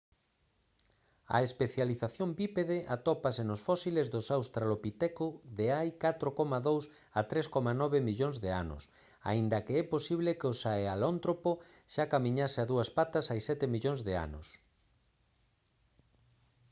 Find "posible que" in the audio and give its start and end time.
9.95-10.47